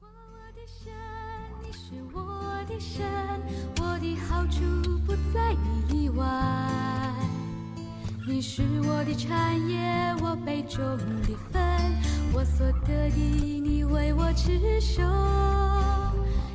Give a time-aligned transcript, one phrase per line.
[0.00, 0.06] 我
[0.54, 0.90] 的神，
[1.62, 3.04] 你是我的神，
[3.80, 4.60] 我的好处
[5.06, 5.54] 不在
[5.88, 6.24] 你以外。
[8.26, 11.60] 你是我的产业，我杯中的分，
[12.32, 15.02] 我所得的，你为我持守。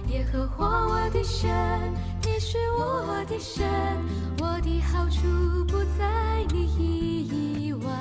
[0.07, 1.93] 耶和华我的神，
[2.23, 3.63] 你是我的神，
[4.39, 7.91] 我的好处不在你以外。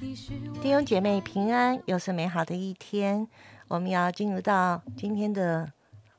[0.00, 3.28] 你是我弟兄姐妹平安，又是美好的一天。
[3.68, 5.72] 我们要进入到今天的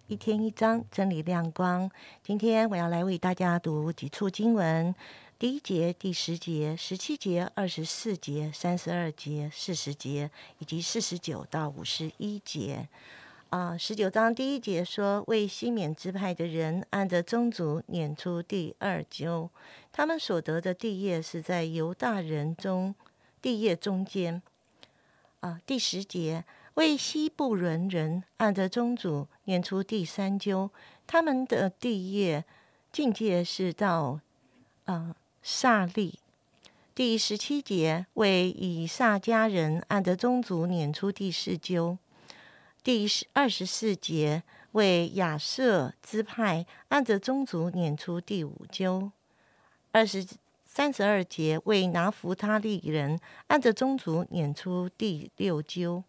[0.08, 1.90] 一天一章真理亮光。
[2.22, 4.94] 今天我要来为大家读几处经文：
[5.40, 10.30] 第一节、第十节、十七节、二十四节、三十二节、四十节，
[10.60, 12.90] 以及四十九到五十一节。
[13.50, 19.48] 啊，十九章第一节说，为西缅支派的人按着宗族撵出第二阄，
[19.94, 22.94] 他们所得的地业是在犹大人中
[23.42, 24.42] 地业中间。
[25.40, 26.44] 啊，第十节
[26.78, 30.70] 为西部伦人按着宗族撵出第三阄，
[31.08, 32.46] 他们的地业
[32.92, 34.20] 境界是到
[34.86, 36.20] 啊萨利。
[36.94, 41.98] 第十七节为以撒家人按着宗族撵出第四阄。
[42.84, 44.44] 第十二十四节
[44.74, 49.12] 为亚瑟支派按着宗族撵出第五阄。
[49.92, 50.24] 二十
[50.64, 56.04] 三十二节为拿弗他利人按着宗族撵出第六阄。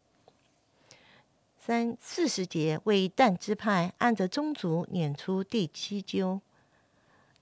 [1.60, 6.40] 三四十节为但支派按着宗族撵出第七究。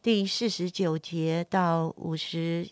[0.02, 2.68] 第四十九节到五十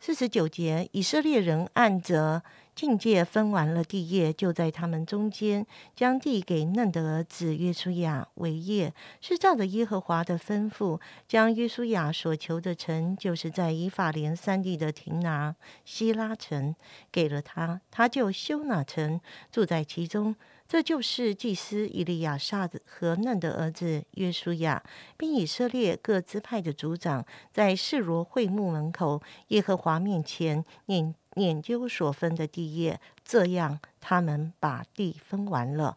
[0.00, 2.42] 四十九节，以色列人按着
[2.74, 16.74] 境界分完了地业，就在他们中间将地给嫩的儿子约书亚为业，是照着耶和华的吩咐，将约书亚所求的城，就是在以法莲山地的亭拿希拉城，
[17.12, 19.20] 给了他，他就修那城，
[19.52, 20.34] 住在其中。
[20.66, 24.82] 这就是祭司以利亚撒和嫩的儿子约书亚，
[25.16, 35.96] 并以色列各支派的族长，在示罗会幕门口耶和华面前念研究所分的地业，这样他们把地分完了。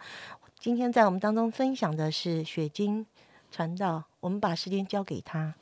[0.59, 3.05] 今天在我们当中分享的是雪晶
[3.51, 5.53] 传道，我们把时间交给他。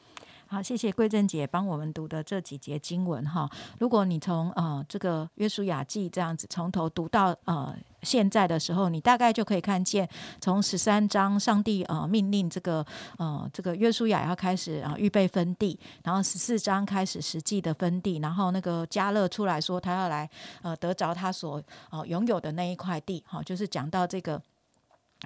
[0.47, 3.50] 好，谢谢桂珍姐帮我们读的这几节经文哈。
[3.80, 7.75] 如果你从呃这个约书亚记这样子从头读到呃
[8.06, 10.08] 现在的时候，你大概就可以看见，
[10.40, 12.86] 从十三章上帝呃命令这个
[13.18, 20.30] 呃这个约书亚要开始啊预备分地，然后十四章开始实际的分地，然后那个加勒出来说他要来
[20.62, 24.42] 呃得着他所呃拥有的那一块地，哈，就是讲到这个。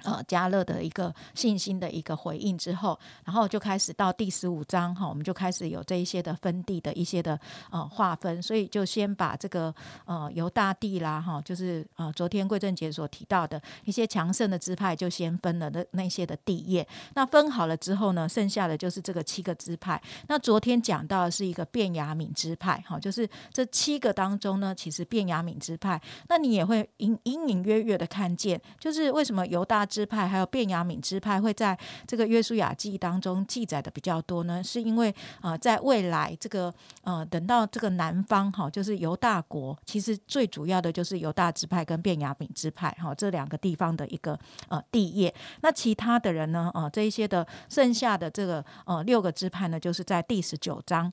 [0.04, 7.38] 呃，加勒的一个信心的一个回应之后，然后就开始到第十五章哈，我们就开始有这一些的分地的一些的
[7.70, 9.74] 呃划分，所以就先把这个
[10.06, 16.86] 呃犹大地啦哈，就是呃昨天贵正杰所提到的一些强盛的支派，就先分了那那些的地业。
[17.14, 20.00] 那分好了之后呢，剩下的就是这个七个支派。
[20.28, 34.62] 那昨天讲到的是一个便雅悯支派哈，就是这七个当中呢，其实便雅悯支派，那你也会隐隐隐约约的看见，就是为什么犹大支派还有便雅悯支派会在这个约书亚记当中记载的比较多呢？
[34.62, 44.38] 是因为呃，在未来这个呃，等到这个南方哈，就是犹大国，其实最主要的就是犹大支派跟便雅悯支派哈这两个地方的一个
[44.68, 45.34] 呃地业。
[45.62, 51.12] 那其他的人呢，呃，这一些的剩下的这个呃六个支派呢，就是在第十九章。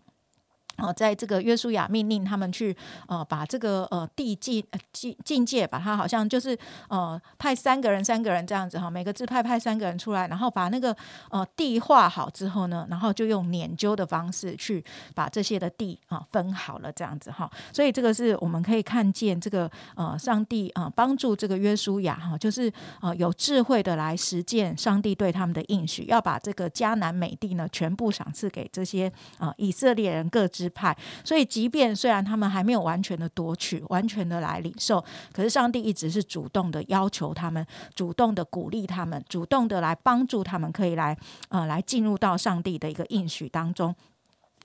[0.78, 2.76] 哦，在这个约书亚命令他们去
[3.08, 6.56] 呃把这个呃地境境境界，把它好像就是
[6.88, 10.96] 呃派三个人三个人这样子哈，每个支派派三个人出来，然后把那个
[11.32, 14.84] 呃地画好之后呢，然后就用撵揪的方式去
[15.16, 22.72] 把这些的地啊分好了这样子哈，所以这个是我们可以看见这个呃上帝啊帮助这个约书亚哈，就是
[23.02, 30.67] 呃有智慧的来实践上帝对他们的应许，要把这个迦南美地呢全部赏赐给这些啊以色列人各支。
[30.70, 37.66] 派，所以即便虽然他们还没有完全的夺取、完全的来领受，可是上帝一直是主动的要求他们，
[37.96, 41.18] 主动的鼓励他们，主动的来帮助他们，可以来
[41.50, 43.96] 呃来进入到上帝的一个应许当中。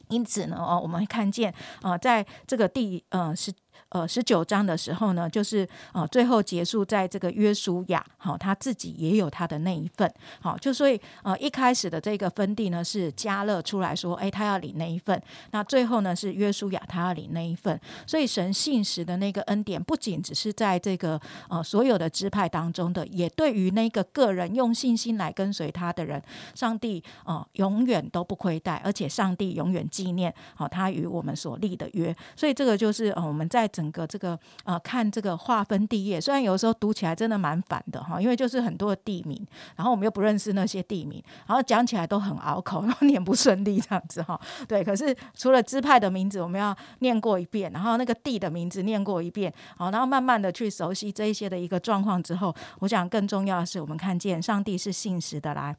[0.09, 3.53] 因此呢，哦，我们看见呃，在这个地呃是。
[3.89, 10.11] 呃，十九章的时候呢，就是呃，最后结束在这个约书亚，好，他自己也有他的那一份，
[10.41, 15.21] 好，就所以呃，一开始的这个分地呢是加勒出来说，哎，他要领那一份，
[15.51, 26.23] 那最后呢是约书亚他要领那一份，所以神信实的那个恩典，不仅只是在这个呃所有的支派当中的，也对于那个个人用信心来跟随他的人，
[26.55, 33.62] 上帝呃永远都不亏待，而且上帝永远纪念好他与我们所立的约，所以这个就是呃我们在。
[33.62, 44.41] 在整个这个呃看这个划分地页，虽然有时候读起来真的蛮烦的哈，因为就是很多的地名，然后我们又不认识那些地名，然后讲起来都很拗口，然后念不顺利这样子哈。
[44.67, 55.76] 对，可是除了支派的名字我们要念过一遍，然后那个地的名字念过一遍，好，然后慢慢的去熟悉这一些的一个状况之后，我想更重要的是，我们看见上帝是信实的来。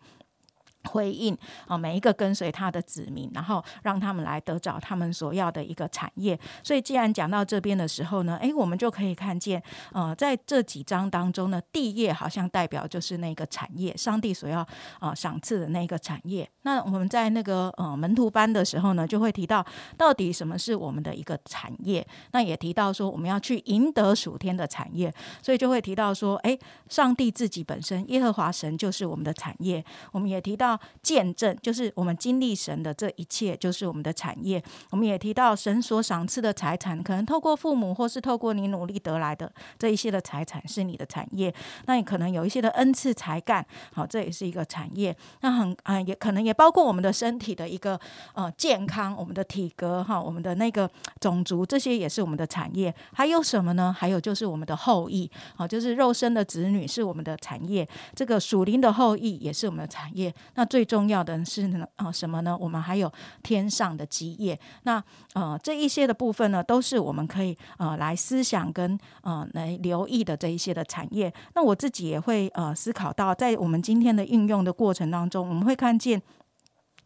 [0.89, 1.37] 回应
[1.67, 6.37] 啊，每一个跟随他的子民，然后让他们来得着他们所要的一个产业。
[6.61, 9.61] 所以，既然讲到这边的时候呢，诶，我们就可以看见，
[9.93, 14.67] 呃，在这几章当中呢，地业好像代表就是那个产业，上帝所要
[14.99, 16.49] 啊赏赐的那个产业。
[16.63, 19.65] 那我们在那个呃门徒班的时候呢，就会提到
[19.97, 22.05] 到底什么是我们的一个产业。
[22.31, 26.59] 那也提到说，我们要去赢得属天的产业，所以就会提到说，诶，
[26.89, 29.83] 上帝自己本身，耶和华神就是我们的产业。
[30.11, 30.72] 我们也提到。
[31.01, 34.61] 见证就是我们经历神的这一切，就是我们的产业。
[34.89, 41.53] 我们也提到神所赏赐的财产，可能透过父母或是透过你努力得来的这一些的财产是你的产业。
[41.85, 45.15] 那你可能有一些的恩赐才干，好，这也是一个产业。
[45.41, 47.99] 那很啊，也可能也包括我们的身体的一个
[48.33, 50.89] 呃健康，我们的体格哈，我们的那个
[51.19, 52.93] 种族，这些也是我们的产业。
[53.13, 53.95] 还有什么呢？
[53.97, 57.87] 还有就是我们的后裔，好，就是肉身的子女是我们的产业。
[58.15, 60.33] 这个属灵的后裔也是我们的产业。
[60.55, 62.57] 那最重要的是呢，啊，什么呢？
[62.57, 63.11] 我们还有
[63.41, 64.59] 天上的基业。
[64.83, 71.33] 那呃，这一些的部分呢，都是我们可以呃来思想跟呃来留意的这一些的产业。
[71.55, 76.21] 那我自己也会呃思考到，在我们今天的应用的过程当中，我们会看见。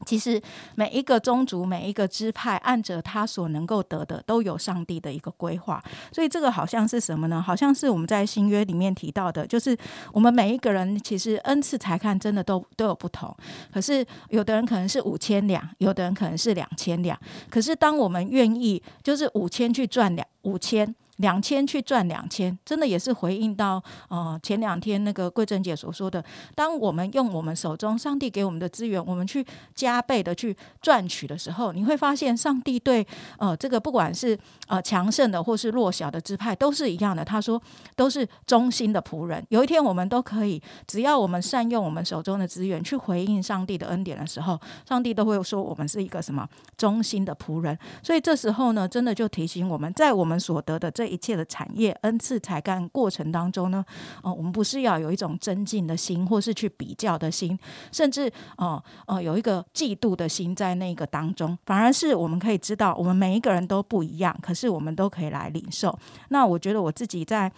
[0.06, 0.42] 其实
[0.76, 5.84] 每一个宗族、每一个支派，按着他所能够得的，都有上帝的一个规划。
[6.12, 7.42] 所以这个好像是什么呢？
[7.42, 9.76] 好像是我们在新约里面提到的，就是
[10.14, 13.36] 我们每一个人其实恩赐才看真的都都有不同。
[13.74, 17.20] 可是有的人可能是五千两，有的人可能是两千两。
[17.50, 20.96] 可是当我们愿意，就是五千去赚两五千。
[21.18, 26.24] 两千去赚两千，真的也是回应到呃前两天那个桂珍姐所说的，
[26.54, 29.44] 当我们用我们手中上帝给我们的资源，我们去
[29.74, 33.06] 加倍的去赚取的时候，你会发现上帝对
[33.40, 34.38] 呃这个不管是
[34.68, 37.26] 呃强盛的或是弱小的支派都是一样的。
[37.26, 37.60] 他说
[37.96, 39.44] 都是忠心的仆人。
[39.50, 46.48] 有一天我们都可以，只要我们善用我们手中的资源去回应上帝的恩典的时候，上帝都会说我们是一个什么
[46.78, 47.76] 忠心的仆人。
[48.04, 51.07] 所以这时候呢，真的就提醒我们在我们所得的这。
[51.08, 53.84] 一切的产业恩赐才干过程当中呢，
[54.22, 57.58] 哦，我们不是要有一种增进的心，或是去比较的心，
[57.92, 65.98] 甚至哦哦有一个嫉妒的心在那个当中，反而是我们可以知道，我们每一个人都不一样，可是我们都可以来领受。
[66.30, 67.52] 那我觉得我自己在。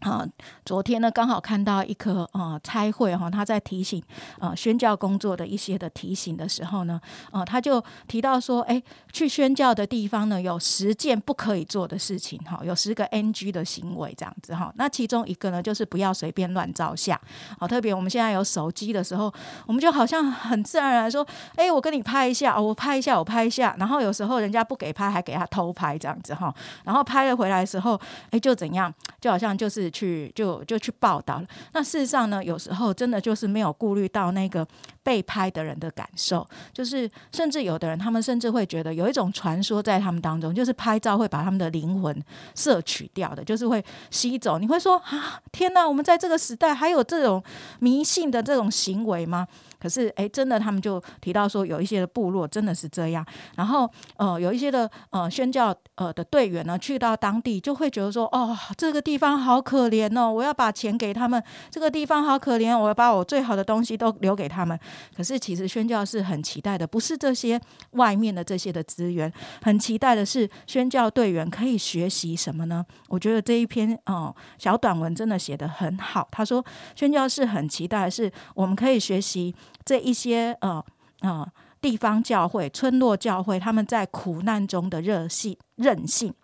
[0.00, 0.24] 啊，
[0.64, 4.00] 昨天呢刚好看到一颗啊差会哈，他在提醒
[4.38, 7.00] 啊宣教工作的一些的提醒的时候呢，
[7.32, 8.80] 啊他就提到说，哎，
[9.12, 14.72] 去宣教的地方呢有十件不可以做的事情哈，有十个 NG 的行为这样子哈。
[14.76, 17.20] 那其中一个呢就是不要随便乱照相，
[17.58, 19.32] 好，特别我们现在有手机的时候，
[19.66, 26.54] 我们就好像很自然而然说，哎，我跟你拍一下，我拍一下，我拍一下，然后有时候人家不给拍，还给他偷拍这样子哈，
[26.84, 28.00] 然后拍了回来的时候，
[28.30, 29.87] 哎，就怎样，就好像就是。
[29.90, 31.46] 去就就去报道了。
[31.72, 34.66] 那事实上呢，有时候真的就是没有顾虑到那个
[35.08, 42.14] 被拍的人的感受，就是甚至有的人，他们甚至会觉得有一种传说在他们当中，就是拍照会把他们的灵魂
[42.54, 44.58] 摄取掉的，就是会吸走。
[44.58, 47.42] 你会说啊，天哪，我们在这个时代还有这种
[47.80, 49.48] 迷信的这种行为吗？
[49.80, 53.24] 可是，哎，真的，他们就提到说，有一些的部落真的是这样。
[53.54, 61.40] 然后，呃，有一些的呃宣教呃的队员呢，去到当地就会觉得说，哦，这个地方好可怜哦，我要把钱给他们。
[61.70, 64.76] 这个地方好可怜，我要把我最好的东西都留给他们。
[65.16, 67.60] 可是，其实宣教是很期待的，不是这些
[67.92, 72.84] 外面的这些的资源，很期待的是宣教队员可以学习什么呢？
[73.08, 76.28] 我觉得这一篇哦小短文真的写得很好。
[76.30, 76.64] 他说，
[76.94, 79.54] 宣教是很期待是我们可以学习。
[79.84, 80.84] 这一些呃
[81.20, 81.46] 呃
[81.80, 86.34] 地方教会、村落教会，他们在苦难中的热性、韧性，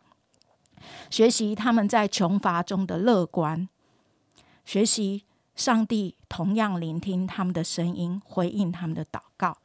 [1.10, 3.68] 学习他们在穷乏中的乐观，
[4.64, 9.56] 学习上帝同样聆听他们的声音，回应他们的祷告。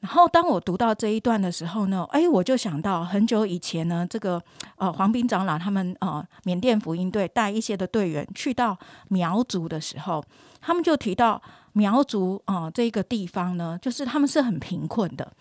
[0.00, 4.42] 然后，当我读到这一段的时候呢，哎，我就想到很久以前呢，这个
[4.76, 10.22] 呃黄斌长老他们呃缅甸福音队带一些的队员去到苗族的时候，
[10.60, 11.40] 他们就提到。
[11.76, 15.32] 苗族啊，这个地方呢，就是他们是很贫困的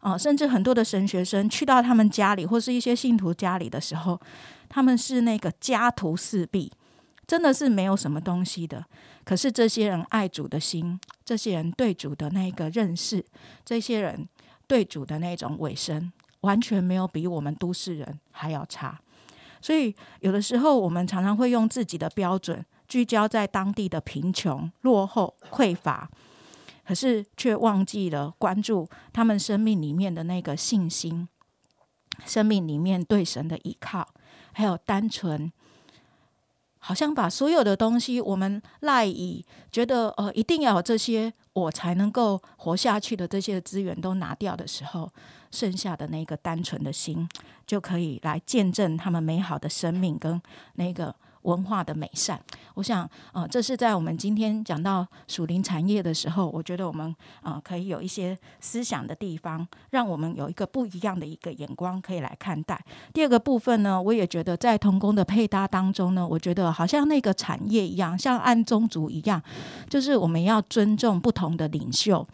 [0.00, 4.20] 啊，甚至很多的神学生去到他们家里或是一些信徒家里的时候，
[4.68, 6.72] 他们是那个家徒四壁，
[7.28, 8.84] 真的是没有什么东西的。
[9.22, 13.22] 可是这些人爱主的心，这些人对主的那个认识，
[13.62, 14.26] 这些人
[14.66, 18.98] 对主的那种委身，完全没有比我们都市人还要差。
[19.60, 26.08] 所以有的时候，我们常常会用自己的标准聚焦在当地的贫穷、落后、匮乏，
[26.86, 31.28] 可是却忘记了关注他们生命里面的那个信心，
[32.24, 34.08] 生命里面对神的依靠，
[34.52, 35.52] 还有单纯。
[36.78, 45.10] 好像把所有的东西，我们赖以觉得呃，一定要有这些，我才能够活下去的这些资源都拿掉的时候，
[45.50, 47.28] 剩下的那个单纯的心，
[47.66, 50.40] 就可以来见证他们美好的生命跟
[50.74, 51.14] 那个。
[51.48, 52.38] 文化的美善，
[52.74, 62.78] 我想，呃，这是在我们今天讲到属灵产业的时候，我觉得我们呃可以有一些思想的地方，让我们有一个不一样的一个眼光可以来看待。
[63.14, 69.42] 第二个部分呢，我也觉得在童工的配搭当中呢，我觉得好像那个产业一样，像按宗族一样，
[69.88, 72.26] 就是我们要尊重不同的领袖。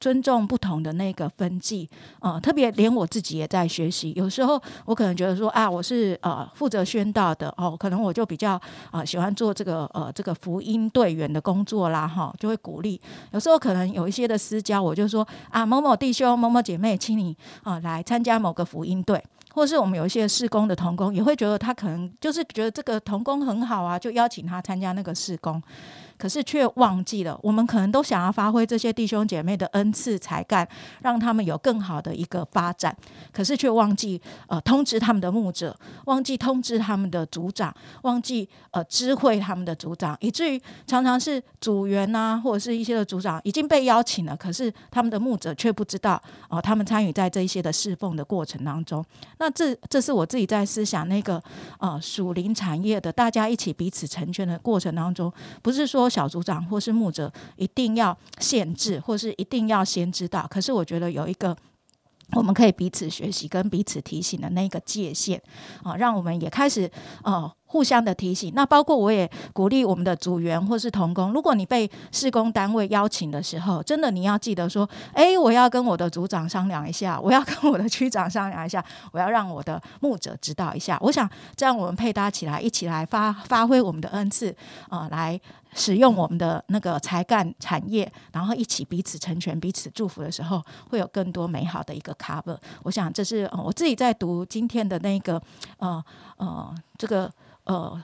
[0.00, 1.88] 尊重不同的那个分际，
[2.20, 4.12] 呃，特别连我自己也在学习。
[4.16, 12.98] 有时候我可能觉得说，啊，我是呃负责宣道的哦，可能我就比较啊喜欢做这个呃这个福音队员的工作啦，哈，就会鼓励。
[13.32, 25.62] 有时候可能有一些的私交，我就说啊，某某弟兄、某某姐妹，请你啊来参加某个福音队，或是我们有一些施工的童工，也会觉得他可能就是觉得这个童工很好啊，就邀请他参加那个施工。
[26.20, 30.68] 可是却忘记了，我们可能都想要发挥这些弟兄姐妹的恩赐才干，
[31.00, 32.94] 让他们有更好的一个发展。
[33.32, 35.74] 可是却忘记呃通知他们的牧者，
[36.04, 49.02] 忘记通知他们的组长，忘记呃知会他们的组长，以至于常常是组员呐，或者是一些的组长已经被邀请了，可是他们的牧者却不知道哦，他们参与在这一些的侍奉的过程当中。
[49.38, 51.42] 那这这是我自己在思想那个
[51.78, 56.09] 呃属灵产业的，大家一起彼此成全的过程当中，不是说。
[56.10, 60.46] 小组长或是牧者一定要限制，或是一定要先知道。
[60.50, 61.56] 可是我觉得有一个
[62.32, 65.40] 我们可以彼此学习跟彼此提醒的那个界限
[65.84, 66.90] 啊，让我们也开始
[67.22, 67.50] 呃。
[67.70, 80.98] 互相的提醒，那包括我也鼓励我们的组员或是同工，如果你被施工单位邀请的时候，真的你要记得说，哎，我要跟我的组长商量一下，我要跟我的区长商量一下，我要让我的牧者知道一下。
[81.00, 84.52] 我想这样我们配搭起来，一起来发发挥我们的恩赐
[84.88, 85.40] 啊，来
[85.72, 90.60] 使用我们的那个才干产业，然后一起彼此成全、彼此祝福的时候，
[90.90, 92.58] 会有更多美好的一个 cover。
[92.82, 95.40] 我想这是我自己在读今天的那个
[95.78, 96.04] 呃
[96.36, 97.30] 呃这个。
[97.64, 98.02] 呃，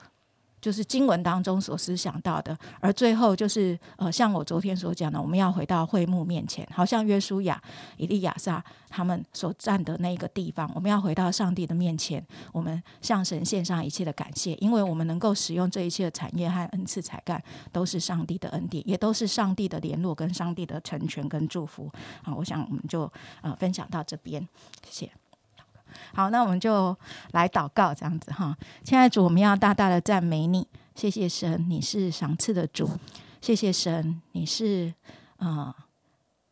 [0.60, 7.62] 就是经文当中所思想到的，而最后就是呃，像我昨天所讲的，我们要回到会幕面前，好像约书亚、
[7.96, 21.90] 以利亚撒他们所站的那个地方，我们要回到上帝的面前，我们向神献上一切的感谢，因为我们能够使用这一切的产业和恩赐才干，都是上帝的恩典，也都是上帝的联络跟上帝的成全跟祝福
[22.24, 22.34] 啊！
[22.34, 23.10] 我想我们就
[23.42, 24.46] 呃分享到这边，
[24.88, 25.25] 谢谢。
[26.14, 26.96] 好，那我们就
[27.32, 28.56] 来祷告，这样子哈。
[28.84, 32.88] 亲爱的主，我们要大大的赞美你，谢谢神，你是赏赐的主，
[33.40, 34.92] 谢谢神，你是
[35.38, 35.74] 呃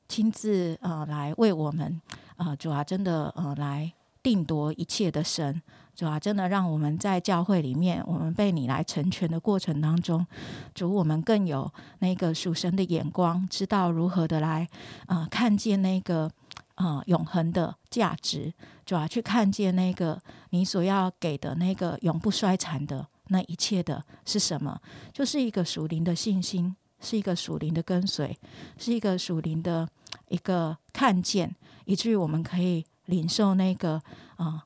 [0.09, 2.01] 亲自呃来为我们
[2.37, 5.61] 呃主啊，真的呃来定夺一切的神，
[5.95, 10.27] 主啊，真的让我们在教会里面，我们被你来成全的过程当中，
[10.75, 14.69] 主我们更有那个属神的眼光，知道如何的来
[15.07, 16.31] 呃看见那个。
[16.75, 18.53] 啊，永恒的价值，
[18.85, 24.81] 主要去看见那个你所要给的那个永不衰残的那一切的是什么？
[25.13, 28.39] 就是一个属灵的信心，是一个属灵的跟随，
[28.79, 29.89] 是一个属灵的
[30.29, 31.55] 一个看见，
[31.85, 34.03] 以至于我们可以领受那个
[34.37, 34.65] 啊。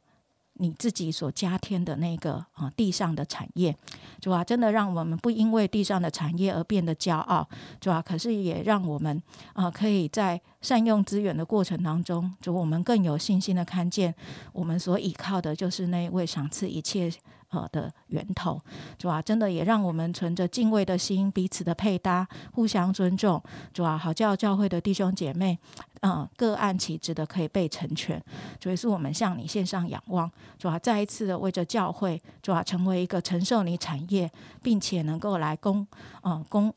[0.59, 3.75] 你自己所加添的那个啊地上的产业，
[4.21, 7.49] 主啊，真的让我们不因为地上的产业而变得骄傲，
[7.81, 9.23] 主啊，可是也让我们
[9.55, 14.15] 啊可以在善用资源的过程当中，主我们更有信心的看见，
[14.53, 17.11] 我们所依靠的就是那位赏赐一切。
[17.51, 18.61] 呃的源头，
[18.99, 25.59] 主啊，真的也让我们存着敬畏的心，彼此的配搭，互相尊重，主啊，好叫教会的弟兄姐妹，
[26.01, 28.23] 嗯，各按其职的可以被成全。
[28.61, 34.31] 主，也是我们向你献上仰望，主啊，再一次的为着教会，主啊，成为一个承受你产业，
[34.63, 35.87] 并且能够来供，
[36.23, 36.73] 嗯，供，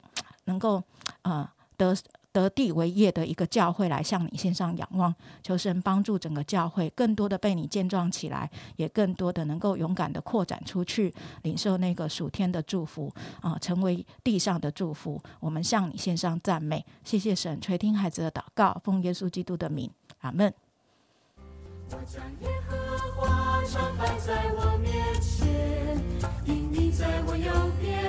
[0.46, 0.82] 能够，
[1.24, 1.96] 呃，得。
[2.34, 15.22] 得地为业的一个教会来向你献上仰望，求神帮助整个教会更多的被你健壮起来，也更多的能够勇敢的扩展出去，领受那个属天的祝福啊，成为地上的祝福。
[15.40, 19.90] 我们向你献上赞美，谢谢神垂听孩子的祷告，奉耶稣基督的名，
[20.22, 20.54] 阿门。
[21.90, 22.32] 喜乐
[24.20, 24.32] 在
[26.46, 28.01] 你手中，有永远的福乐。